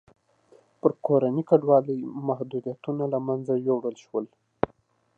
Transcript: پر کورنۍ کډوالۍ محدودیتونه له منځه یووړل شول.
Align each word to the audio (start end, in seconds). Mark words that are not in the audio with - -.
پر 0.81 0.91
کورنۍ 1.05 1.43
کډوالۍ 1.49 1.99
محدودیتونه 2.27 3.03
له 3.13 3.19
منځه 3.27 3.53
یووړل 3.67 3.95
شول. 4.03 4.25